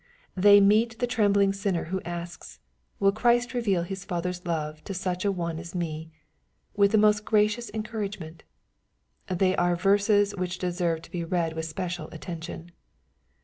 [0.35, 2.59] They meet the trembling sinner who asks,
[2.99, 6.09] "Will Christ reveal His Father's love to such an one as me?"
[6.75, 8.41] with the most gracious encour agement.
[9.27, 12.71] They are verses which deserve to be read with special attention.